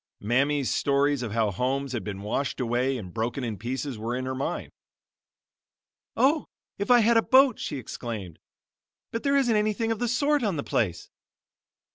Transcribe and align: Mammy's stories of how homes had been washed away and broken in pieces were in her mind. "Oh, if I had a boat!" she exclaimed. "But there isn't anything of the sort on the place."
Mammy's 0.19 0.71
stories 0.73 1.21
of 1.21 1.31
how 1.33 1.51
homes 1.51 1.91
had 1.91 2.03
been 2.03 2.23
washed 2.23 2.59
away 2.59 2.97
and 2.97 3.13
broken 3.13 3.43
in 3.43 3.55
pieces 3.59 3.99
were 3.99 4.15
in 4.15 4.25
her 4.25 4.33
mind. 4.33 4.71
"Oh, 6.17 6.47
if 6.79 6.89
I 6.89 7.01
had 7.01 7.17
a 7.17 7.21
boat!" 7.21 7.59
she 7.59 7.77
exclaimed. 7.77 8.39
"But 9.11 9.21
there 9.21 9.37
isn't 9.37 9.55
anything 9.55 9.91
of 9.91 9.99
the 9.99 10.07
sort 10.07 10.41
on 10.41 10.55
the 10.55 10.63
place." 10.63 11.11